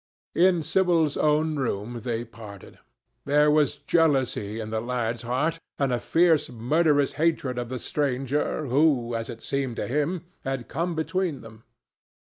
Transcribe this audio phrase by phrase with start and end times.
[0.33, 2.79] In Sybil's own room they parted.
[3.25, 8.65] There was jealousy in the lad's heart, and a fierce murderous hatred of the stranger
[8.65, 11.65] who, as it seemed to him, had come between them.